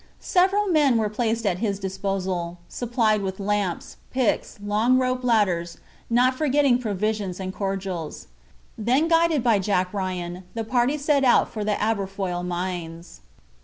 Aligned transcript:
Several 0.19 0.65
men 0.67 0.97
were 0.97 1.09
placed 1.09 1.45
at 1.45 1.59
his 1.59 1.77
disposal, 1.77 2.57
supplied 2.67 3.21
with 3.21 3.39
lamps, 3.39 3.97
picks, 4.09 4.57
long 4.65 4.97
rope 4.97 5.23
ladders, 5.23 5.77
not 6.09 6.33
forgetting 6.33 6.79
provisions 6.79 7.39
and 7.39 7.53
cordials. 7.53 8.25
Then 8.79 9.07
guided 9.07 9.43
by 9.43 9.59
Jack 9.59 9.93
Ryan, 9.93 10.43
the 10.55 10.63
party 10.63 10.97
set 10.97 11.23
out 11.23 11.49
for 11.49 11.63
the 11.63 11.77
Aberfoyle 11.79 12.41
mines. 12.43 13.21